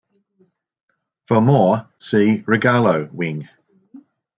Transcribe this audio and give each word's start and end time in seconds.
For 1.27 1.39
more, 1.41 1.87
see 1.99 2.39
rogallo 2.47 3.13
wing. 3.13 3.47